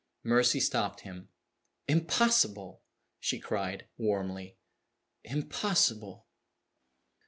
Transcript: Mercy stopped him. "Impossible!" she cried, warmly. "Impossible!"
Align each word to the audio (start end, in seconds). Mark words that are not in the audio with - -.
Mercy 0.23 0.59
stopped 0.59 1.01
him. 1.01 1.29
"Impossible!" 1.87 2.81
she 3.19 3.39
cried, 3.39 3.85
warmly. 3.97 4.57
"Impossible!" 5.23 6.25